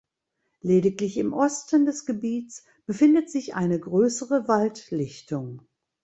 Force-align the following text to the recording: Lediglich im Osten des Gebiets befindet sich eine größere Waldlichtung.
Lediglich 0.61 1.17
im 1.17 1.31
Osten 1.31 1.85
des 1.85 2.07
Gebiets 2.07 2.65
befindet 2.87 3.29
sich 3.29 3.53
eine 3.53 3.79
größere 3.79 4.47
Waldlichtung. 4.47 5.61